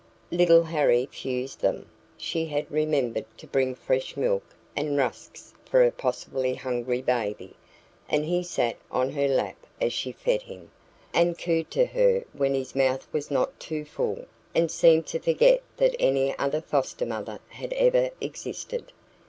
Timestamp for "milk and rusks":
4.17-5.53